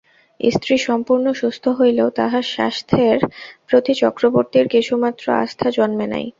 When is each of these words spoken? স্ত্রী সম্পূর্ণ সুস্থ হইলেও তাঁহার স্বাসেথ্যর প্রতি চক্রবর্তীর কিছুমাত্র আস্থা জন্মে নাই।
স্ত্রী 0.39 0.75
সম্পূর্ণ 0.87 1.25
সুস্থ 1.33 1.65
হইলেও 1.79 2.09
তাঁহার 2.09 2.45
স্বাসেথ্যর 2.53 3.17
প্রতি 3.67 3.93
চক্রবর্তীর 3.93 4.65
কিছুমাত্র 4.67 5.25
আস্থা 5.43 5.67
জন্মে 5.71 6.07
নাই। 6.13 6.25